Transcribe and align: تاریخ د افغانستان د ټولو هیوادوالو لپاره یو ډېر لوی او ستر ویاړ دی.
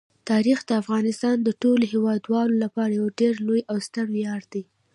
تاریخ 0.29 0.59
د 0.65 0.71
افغانستان 0.81 1.35
د 1.43 1.49
ټولو 1.61 1.83
هیوادوالو 1.93 2.55
لپاره 2.63 2.91
یو 2.99 3.07
ډېر 3.19 3.33
لوی 3.47 3.61
او 3.71 3.77
ستر 3.87 4.05
ویاړ 4.15 4.41
دی. 4.53 4.63